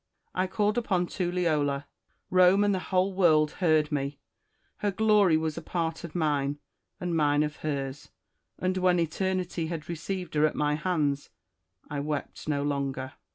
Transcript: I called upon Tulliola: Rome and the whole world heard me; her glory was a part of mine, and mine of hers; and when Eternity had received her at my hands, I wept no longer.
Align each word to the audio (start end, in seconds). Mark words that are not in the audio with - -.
I 0.33 0.47
called 0.47 0.79
upon 0.79 1.05
Tulliola: 1.05 1.85
Rome 2.31 2.63
and 2.63 2.73
the 2.73 2.79
whole 2.89 3.13
world 3.13 3.51
heard 3.61 3.91
me; 3.91 4.17
her 4.77 4.89
glory 4.89 5.37
was 5.37 5.59
a 5.59 5.61
part 5.61 6.03
of 6.03 6.15
mine, 6.15 6.57
and 6.99 7.15
mine 7.15 7.43
of 7.43 7.57
hers; 7.57 8.09
and 8.57 8.75
when 8.77 8.97
Eternity 8.99 9.67
had 9.67 9.87
received 9.87 10.33
her 10.33 10.47
at 10.47 10.55
my 10.55 10.73
hands, 10.73 11.29
I 11.87 11.99
wept 11.99 12.47
no 12.47 12.63
longer. 12.63 13.13